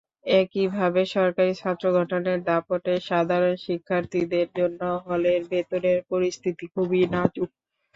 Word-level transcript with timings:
একইভাবে 0.35 1.01
সরকারি 1.15 1.53
ছাত্রসংগঠনের 1.55 2.39
দাপটে 2.47 2.93
সাধারণ 3.09 3.53
শিক্ষার্থীদের 3.65 4.47
জন্য 4.57 4.81
হলের 5.05 5.41
ভেতরের 5.51 5.99
পরিস্থিতি 6.11 6.65
খুবই 6.73 7.01
নাজুক। 7.13 7.49